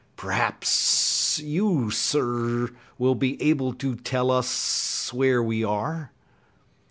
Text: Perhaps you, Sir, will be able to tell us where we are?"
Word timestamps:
Perhaps 0.17 1.37
you, 1.37 1.91
Sir, 1.91 2.71
will 2.97 3.13
be 3.13 3.39
able 3.39 3.71
to 3.75 3.95
tell 3.95 4.31
us 4.31 5.13
where 5.13 5.43
we 5.43 5.63
are?" 5.63 6.11